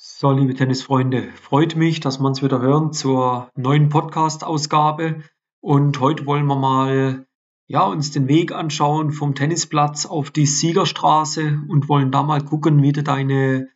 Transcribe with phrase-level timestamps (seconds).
[0.00, 5.24] So, liebe Tennisfreunde, freut mich, dass wir uns wieder hören zur neuen Podcast-Ausgabe.
[5.60, 7.26] Und heute wollen wir mal
[7.66, 12.80] ja, uns den Weg anschauen vom Tennisplatz auf die Siegerstraße und wollen da mal gucken,
[12.80, 13.70] wie du deine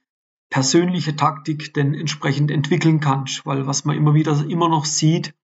[0.49, 3.45] persönliche Taktik denn entsprechend entwickeln kannst.
[3.45, 5.35] Weil was man immer wieder immer noch sieht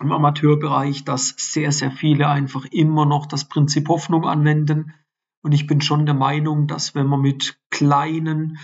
[0.00, 4.94] im Amateurbereich, dass sehr, sehr viele einfach immer noch das Prinzip Hoffnung anwenden.
[5.42, 8.56] Und ich bin schon der Meinung, dass wenn man mit kleinen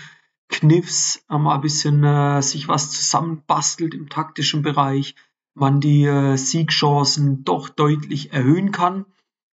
[0.53, 5.15] Kniffs mal ein bisschen äh, sich was zusammenbastelt im taktischen Bereich,
[5.55, 9.05] man die äh, Siegchancen doch deutlich erhöhen kann.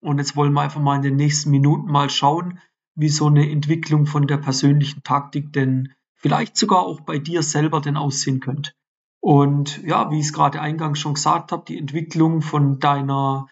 [0.01, 2.59] Und jetzt wollen wir einfach mal in den nächsten Minuten mal schauen,
[2.95, 7.79] wie so eine Entwicklung von der persönlichen Taktik denn vielleicht sogar auch bei dir selber
[7.79, 8.71] denn aussehen könnte.
[9.19, 13.47] Und ja, wie ich es gerade eingangs schon gesagt habe, die Entwicklung von deiner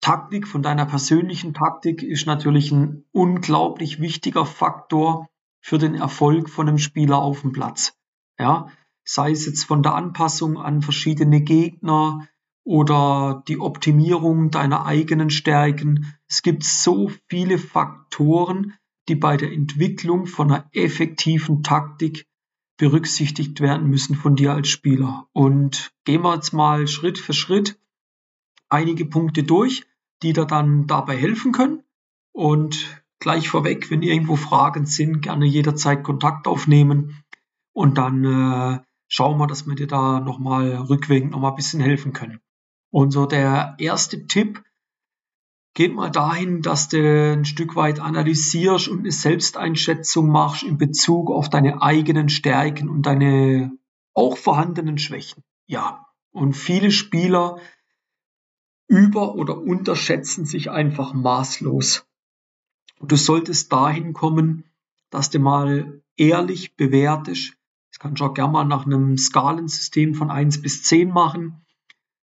[0.00, 5.28] Taktik, von deiner persönlichen Taktik ist natürlich ein unglaublich wichtiger Faktor
[5.64, 7.98] für den Erfolg von einem Spieler auf dem Platz.
[8.38, 8.68] Ja,
[9.02, 12.28] sei es jetzt von der Anpassung an verschiedene Gegner
[12.64, 16.14] oder die Optimierung deiner eigenen Stärken.
[16.28, 18.74] Es gibt so viele Faktoren,
[19.08, 22.26] die bei der Entwicklung von einer effektiven Taktik
[22.76, 25.28] berücksichtigt werden müssen von dir als Spieler.
[25.32, 27.80] Und gehen wir jetzt mal Schritt für Schritt
[28.68, 29.86] einige Punkte durch,
[30.22, 31.82] die dir dann dabei helfen können.
[32.32, 37.24] Und gleich vorweg, wenn irgendwo Fragen sind, gerne jederzeit Kontakt aufnehmen
[37.72, 42.12] und dann äh, schauen wir, dass wir dir da nochmal rückwirkend nochmal ein bisschen helfen
[42.12, 42.40] können.
[42.90, 44.62] Und so der erste Tipp
[45.72, 51.30] geht mal dahin, dass du ein Stück weit analysierst und eine Selbsteinschätzung machst in Bezug
[51.30, 53.72] auf deine eigenen Stärken und deine
[54.12, 55.42] auch vorhandenen Schwächen.
[55.66, 57.56] Ja, und viele Spieler
[58.86, 62.06] über- oder unterschätzen sich einfach maßlos.
[63.00, 64.64] Du solltest dahin kommen,
[65.10, 67.54] dass du mal ehrlich bewertest.
[67.90, 71.64] Das kannst du auch gerne mal nach einem Skalensystem von 1 bis 10 machen.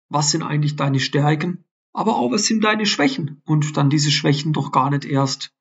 [0.08, 1.64] Was sind eigentlich deine Stärken?
[1.92, 3.42] Aber auch was sind deine Schwächen?
[3.44, 5.54] Und dann diese Schwächen doch gar nicht erst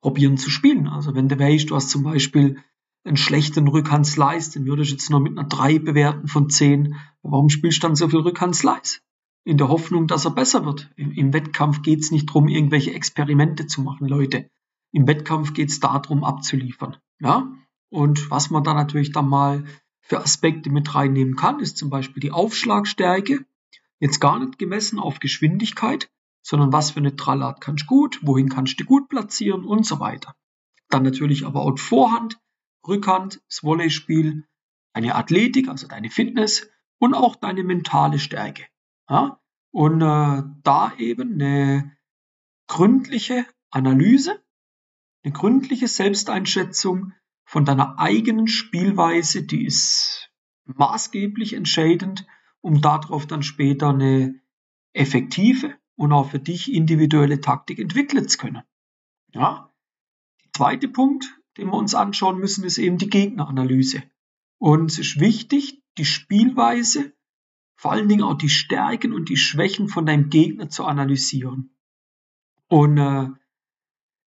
[0.00, 0.86] probieren zu spielen.
[0.88, 2.62] Also wenn du weißt, du hast zum Beispiel
[3.04, 6.96] einen schlechten Rückhandslice, den würde ich jetzt nur mit einer 3 bewerten von 10.
[7.22, 9.00] Warum spielst du dann so viel Rückhandslice?
[9.46, 10.90] In der Hoffnung, dass er besser wird.
[10.96, 14.50] Im, im Wettkampf geht es nicht darum, irgendwelche Experimente zu machen, Leute.
[14.90, 16.96] Im Wettkampf geht es darum, abzuliefern.
[17.20, 17.52] Ja?
[17.88, 19.64] Und was man da natürlich dann mal
[20.00, 23.46] für Aspekte mit reinnehmen kann, ist zum Beispiel die Aufschlagstärke.
[24.00, 26.10] Jetzt gar nicht gemessen auf Geschwindigkeit,
[26.42, 30.00] sondern was für eine Trallart kannst du gut, wohin kannst du gut platzieren und so
[30.00, 30.34] weiter.
[30.88, 32.36] Dann natürlich aber auch Vorhand,
[32.86, 34.44] Rückhand, das Volleyspiel,
[34.92, 36.68] deine Athletik, also deine Fitness
[36.98, 38.64] und auch deine mentale Stärke.
[39.08, 39.40] Ja?
[39.70, 41.96] Und äh, da eben eine
[42.66, 44.42] gründliche Analyse,
[45.22, 47.12] eine gründliche Selbsteinschätzung
[47.44, 50.30] von deiner eigenen Spielweise, die ist
[50.64, 52.26] maßgeblich entscheidend,
[52.60, 54.40] um darauf dann später eine
[54.92, 58.62] effektive und auch für dich individuelle Taktik entwickeln zu können.
[59.32, 59.72] Ja.
[60.44, 64.02] Der zweite Punkt, den wir uns anschauen müssen, ist eben die Gegneranalyse.
[64.58, 67.12] Und es ist wichtig, die Spielweise
[67.76, 71.76] vor allen Dingen auch die Stärken und die Schwächen von deinem Gegner zu analysieren.
[72.68, 73.28] Und äh,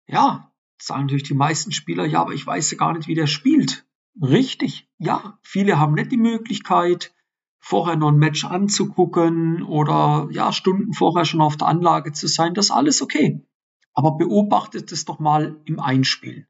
[0.08, 3.28] ja, sagen natürlich die meisten Spieler, ja, aber ich weiß ja gar nicht, wie der
[3.28, 3.86] spielt.
[4.22, 7.14] Richtig, ja, viele haben nicht die Möglichkeit,
[7.60, 12.54] vorher noch ein Match anzugucken oder ja, Stunden vorher schon auf der Anlage zu sein,
[12.54, 13.46] das ist alles okay.
[13.94, 16.48] Aber beobachtet es doch mal im Einspielen.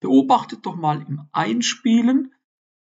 [0.00, 2.32] Beobachtet doch mal im Einspielen,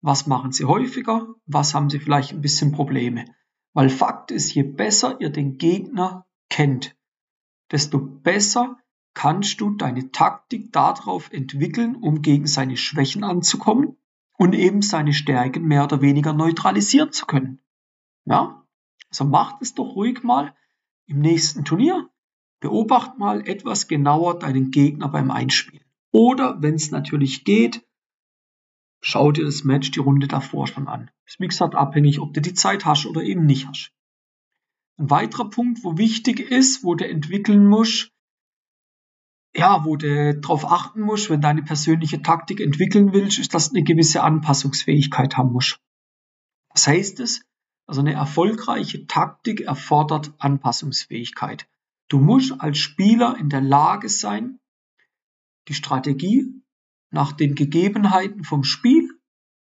[0.03, 1.35] was machen sie häufiger?
[1.47, 3.27] Was haben sie vielleicht ein bisschen Probleme?
[3.73, 6.97] Weil Fakt ist, je besser ihr den Gegner kennt,
[7.71, 8.79] desto besser
[9.15, 13.97] kannst du deine Taktik darauf entwickeln, um gegen seine Schwächen anzukommen
[14.39, 17.61] und eben seine Stärken mehr oder weniger neutralisieren zu können.
[18.25, 18.65] Ja?
[19.11, 20.55] Also macht es doch ruhig mal
[21.07, 22.09] im nächsten Turnier.
[22.61, 25.85] Beobacht mal etwas genauer deinen Gegner beim Einspielen.
[26.13, 27.87] Oder wenn es natürlich geht,
[29.01, 31.11] schau dir das Match die Runde davor schon an.
[31.27, 33.93] Ist wie gesagt abhängig, ob du die Zeit hast oder eben nicht hast.
[34.99, 38.13] Ein weiterer Punkt, wo wichtig ist, wo du entwickeln musst,
[39.55, 43.77] ja, wo du darauf achten musst, wenn deine persönliche Taktik entwickeln willst, ist, dass du
[43.77, 45.81] eine gewisse Anpassungsfähigkeit haben musst.
[46.69, 47.43] Was heißt es?
[47.87, 51.67] Also eine erfolgreiche Taktik erfordert Anpassungsfähigkeit.
[52.09, 54.61] Du musst als Spieler in der Lage sein,
[55.67, 56.63] die Strategie
[57.11, 59.11] nach den Gegebenheiten vom Spiel,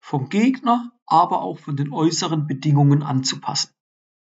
[0.00, 3.72] vom Gegner, aber auch von den äußeren Bedingungen anzupassen.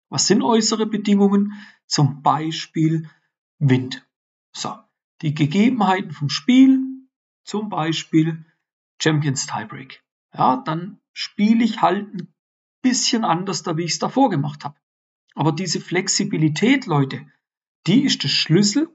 [0.09, 1.53] Was sind äußere Bedingungen?
[1.87, 3.09] Zum Beispiel
[3.59, 4.07] Wind.
[4.55, 4.75] So,
[5.21, 6.79] die Gegebenheiten vom Spiel,
[7.43, 8.45] zum Beispiel
[9.01, 10.03] Champions Tiebreak.
[10.33, 12.33] ja, dann spiele ich halt ein
[12.81, 14.75] bisschen anders, da wie ich es davor gemacht habe.
[15.33, 17.27] Aber diese Flexibilität, Leute,
[17.87, 18.89] die ist der Schlüssel,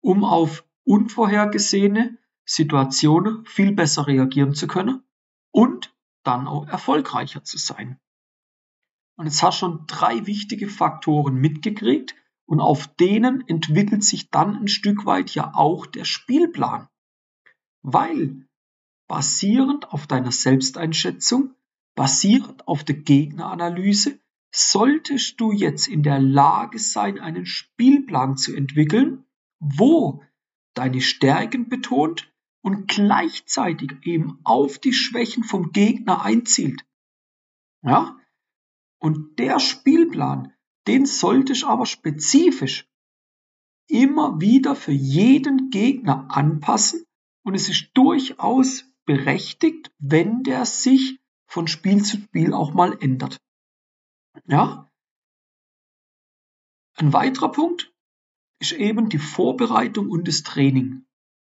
[0.00, 5.02] um auf unvorhergesehene Situationen viel besser reagieren zu können
[5.50, 8.00] und dann auch erfolgreicher zu sein.
[9.16, 12.14] Und jetzt hast du schon drei wichtige Faktoren mitgekriegt
[12.46, 16.88] und auf denen entwickelt sich dann ein Stück weit ja auch der Spielplan.
[17.82, 18.46] Weil
[19.08, 21.54] basierend auf deiner Selbsteinschätzung,
[21.96, 24.20] basierend auf der Gegneranalyse,
[24.54, 29.24] solltest du jetzt in der Lage sein, einen Spielplan zu entwickeln,
[29.58, 30.22] wo
[30.74, 32.32] deine Stärken betont
[32.66, 36.84] und gleichzeitig eben auf die Schwächen vom Gegner einzielt.
[37.82, 38.18] Ja?
[38.98, 40.52] Und der Spielplan,
[40.88, 42.90] den solltest du aber spezifisch
[43.86, 47.04] immer wieder für jeden Gegner anpassen
[47.44, 53.38] und es ist durchaus berechtigt, wenn der sich von Spiel zu Spiel auch mal ändert.
[54.48, 54.90] Ja?
[56.96, 57.94] Ein weiterer Punkt
[58.58, 61.06] ist eben die Vorbereitung und das Training.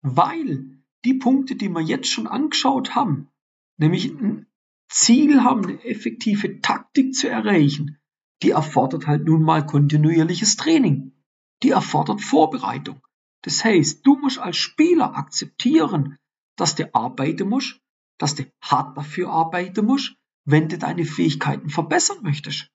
[0.01, 3.29] Weil die Punkte, die wir jetzt schon angeschaut haben,
[3.77, 4.47] nämlich ein
[4.89, 7.99] Ziel haben, eine effektive Taktik zu erreichen,
[8.41, 11.13] die erfordert halt nun mal kontinuierliches Training.
[11.61, 13.01] Die erfordert Vorbereitung.
[13.41, 16.17] Das heißt, du musst als Spieler akzeptieren,
[16.55, 17.79] dass du arbeiten musst,
[18.17, 20.15] dass du hart dafür arbeiten musst,
[20.45, 22.69] wenn du deine Fähigkeiten verbessern möchtest.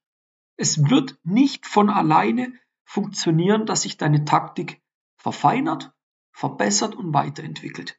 [0.56, 2.52] Es wird nicht von alleine
[2.84, 4.80] funktionieren, dass sich deine Taktik
[5.16, 5.92] verfeinert,
[6.32, 7.98] verbessert und weiterentwickelt.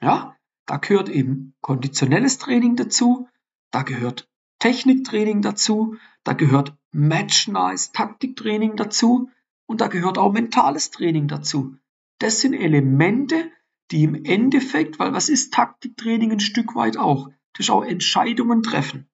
[0.00, 0.36] Ja,
[0.66, 3.28] da gehört eben konditionelles Training dazu,
[3.70, 9.30] da gehört Techniktraining dazu, da gehört matchnahes Taktiktraining dazu
[9.66, 11.76] und da gehört auch mentales Training dazu.
[12.18, 13.50] Das sind Elemente,
[13.90, 17.30] die im Endeffekt, weil was ist Taktiktraining ein Stück weit auch?
[17.54, 19.08] Das ist auch Entscheidungen treffen.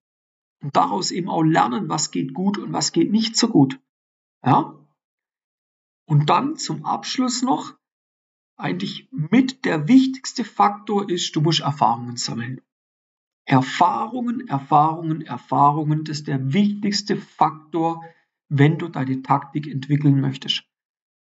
[0.62, 3.81] Und daraus eben auch lernen, was geht gut und was geht nicht so gut.
[4.44, 4.75] Ja?
[6.06, 7.75] Und dann zum Abschluss noch,
[8.56, 12.61] eigentlich mit der wichtigste Faktor ist, du musst Erfahrungen sammeln.
[13.44, 18.05] Erfahrungen, Erfahrungen, Erfahrungen, das ist der wichtigste Faktor,
[18.49, 20.64] wenn du deine Taktik entwickeln möchtest.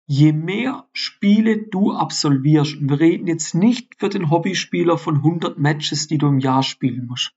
[0.07, 5.59] Je mehr Spiele du absolvierst, und wir reden jetzt nicht für den Hobbyspieler von 100
[5.59, 7.35] Matches, die du im Jahr spielen musst.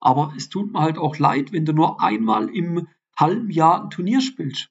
[0.00, 3.90] Aber es tut mir halt auch leid, wenn du nur einmal im halben Jahr ein
[3.90, 4.70] Turnier spielst.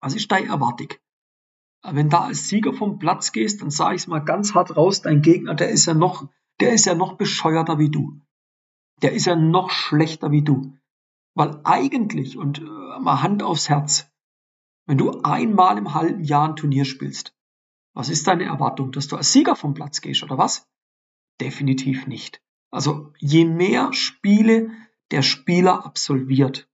[0.00, 0.88] Was ist deine Erwartung?
[1.90, 5.02] Wenn da als Sieger vom Platz gehst, dann sage ich es mal ganz hart raus,
[5.02, 6.28] dein Gegner, der ist ja noch,
[6.60, 8.20] der ist ja noch bescheuerter wie du.
[9.02, 10.76] Der ist ja noch schlechter wie du.
[11.34, 12.64] Weil eigentlich, und äh,
[13.00, 14.10] mal Hand aufs Herz,
[14.86, 17.36] wenn du einmal im halben Jahr ein Turnier spielst,
[17.92, 20.68] was ist deine Erwartung, dass du als Sieger vom Platz gehst, oder was?
[21.40, 22.42] Definitiv nicht.
[22.70, 24.70] Also je mehr Spiele
[25.10, 26.68] der Spieler absolviert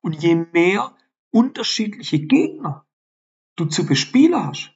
[0.00, 0.96] und je mehr
[1.30, 2.83] unterschiedliche Gegner
[3.56, 4.74] du zu bespielen hast,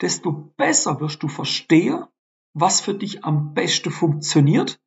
[0.00, 2.04] desto besser wirst du verstehen,
[2.54, 4.80] was für dich am besten funktioniert,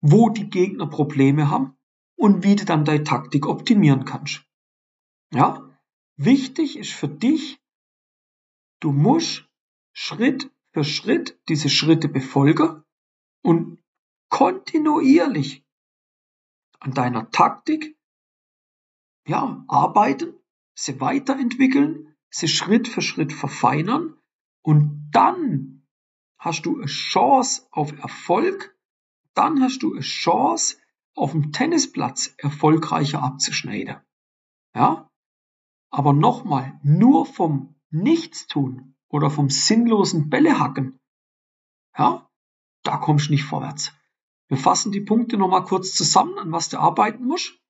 [0.00, 1.76] wo die Gegner Probleme haben
[2.16, 4.44] und wie du dann deine Taktik optimieren kannst.
[5.32, 5.70] Ja,
[6.16, 7.60] wichtig ist für dich,
[8.80, 9.48] du musst
[9.92, 12.84] Schritt für Schritt diese Schritte befolgen
[13.42, 13.82] und
[14.28, 15.64] kontinuierlich
[16.78, 17.96] an deiner Taktik
[19.26, 20.34] ja, arbeiten,
[20.74, 24.16] sie weiterentwickeln, sie Schritt für Schritt verfeinern
[24.62, 25.86] und dann
[26.38, 28.76] hast du eine Chance auf Erfolg,
[29.34, 30.76] dann hast du eine Chance
[31.14, 33.96] auf dem Tennisplatz erfolgreicher abzuschneiden.
[34.74, 35.10] Ja?
[35.90, 41.00] Aber nochmal, nur vom Nichtstun oder vom sinnlosen Bällehacken,
[41.98, 42.30] ja,
[42.84, 43.92] da kommst du nicht vorwärts.
[44.48, 47.60] Wir fassen die Punkte nochmal kurz zusammen, an was du arbeiten musst.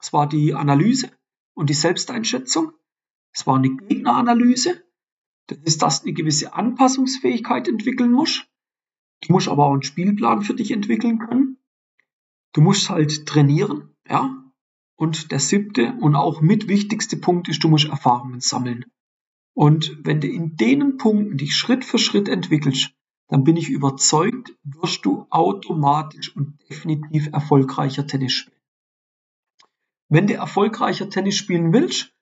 [0.00, 1.10] Es war die Analyse
[1.54, 2.72] und die Selbsteinschätzung.
[3.38, 4.82] Es war eine Gegneranalyse.
[5.46, 8.48] Das ist, dass du eine gewisse Anpassungsfähigkeit entwickeln musst.
[9.22, 11.56] Du musst aber auch einen Spielplan für dich entwickeln können.
[12.52, 14.42] Du musst halt trainieren, ja.
[14.96, 18.86] Und der siebte und auch mit wichtigste Punkt ist, du musst Erfahrungen sammeln.
[19.54, 22.90] Und wenn du in denen Punkten dich Schritt für Schritt entwickelst,
[23.28, 28.60] dann bin ich überzeugt, wirst du automatisch und definitiv erfolgreicher Tennis spielen.
[30.08, 32.17] Wenn du erfolgreicher Tennis spielen willst,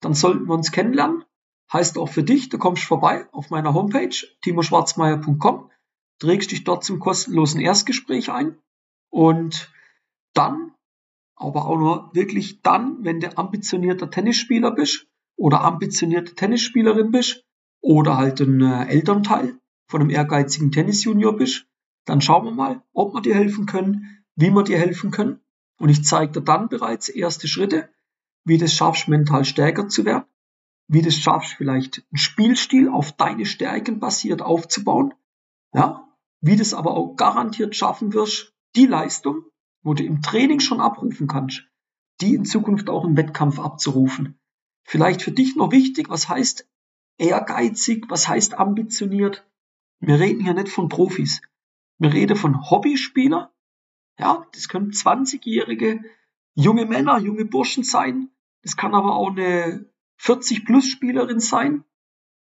[0.00, 1.24] dann sollten wir uns kennenlernen.
[1.72, 5.70] Heißt auch für dich, du kommst vorbei auf meiner Homepage timoschwarzmeier.com,
[6.18, 8.56] trägst dich dort zum kostenlosen Erstgespräch ein
[9.10, 9.70] und
[10.34, 10.72] dann,
[11.36, 17.44] aber auch nur wirklich dann, wenn du ambitionierter Tennisspieler bist oder ambitionierte Tennisspielerin bist
[17.80, 21.66] oder halt ein äh, Elternteil, von einem ehrgeizigen Tennisjunior bist,
[22.04, 25.40] dann schauen wir mal, ob wir dir helfen können, wie wir dir helfen können.
[25.78, 27.88] Und ich zeige dir dann bereits erste Schritte,
[28.48, 30.24] wie du es schaffst, mental stärker zu werden,
[30.88, 35.14] wie du es schaffst, vielleicht einen Spielstil auf deine Stärken basiert aufzubauen,
[35.72, 36.08] ja,
[36.40, 39.44] wie du es aber auch garantiert schaffen wirst, die Leistung,
[39.82, 41.64] wo du im Training schon abrufen kannst,
[42.20, 44.38] die in Zukunft auch im Wettkampf abzurufen.
[44.84, 46.66] Vielleicht für dich noch wichtig, was heißt
[47.18, 49.46] ehrgeizig, was heißt ambitioniert?
[50.00, 51.42] Wir reden hier nicht von Profis.
[51.98, 53.52] Wir reden von Hobbyspieler.
[54.18, 56.04] Ja, das können 20-jährige
[56.54, 58.30] junge Männer, junge Burschen sein.
[58.62, 59.86] Das kann aber auch eine
[60.20, 61.84] 40-Plus-Spielerin sein.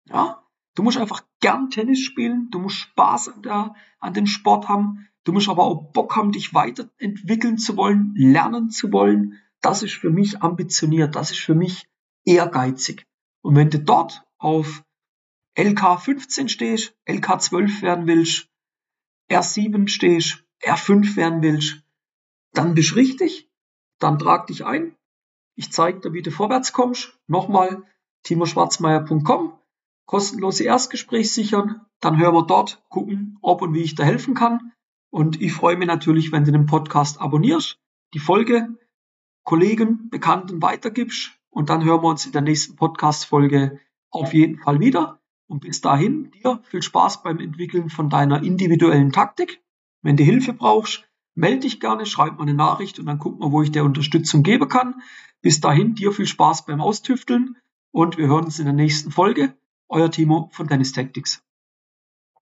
[0.08, 0.42] Ja,
[0.74, 2.48] du musst einfach gern Tennis spielen.
[2.50, 5.08] Du musst Spaß an, der, an dem Sport haben.
[5.24, 9.40] Du musst aber auch Bock haben, dich weiterentwickeln zu wollen, lernen zu wollen.
[9.60, 11.16] Das ist für mich ambitioniert.
[11.16, 11.88] Das ist für mich
[12.24, 13.06] ehrgeizig.
[13.42, 14.84] Und wenn du dort auf
[15.58, 18.48] LK 15 stehst, LK 12 werden willst,
[19.30, 21.82] R7 stehst, R5 werden willst,
[22.52, 23.50] dann bist richtig,
[23.98, 24.94] dann trag dich ein.
[25.56, 27.18] Ich zeige dir, wie du vorwärts kommst.
[27.26, 27.82] Nochmal
[28.24, 29.58] timoschwarzmeier.com,
[30.06, 34.72] kostenlose Erstgespräch sichern, dann hören wir dort, gucken, ob und wie ich da helfen kann.
[35.10, 37.80] Und ich freue mich natürlich, wenn du den Podcast abonnierst,
[38.14, 38.76] die Folge
[39.44, 44.80] Kollegen, Bekannten weitergibst und dann hören wir uns in der nächsten Podcast-Folge auf jeden Fall
[44.80, 45.20] wieder.
[45.46, 49.62] Und bis dahin, dir viel Spaß beim Entwickeln von deiner individuellen Taktik.
[50.02, 53.52] Wenn du Hilfe brauchst, melde dich gerne, schreib mal eine Nachricht und dann guck mal,
[53.52, 55.02] wo ich dir Unterstützung geben kann.
[55.42, 57.56] Bis dahin, dir viel Spaß beim Austüfteln
[57.92, 59.54] und wir hören uns in der nächsten Folge.
[59.88, 61.45] Euer Timo von Tennis Tactics.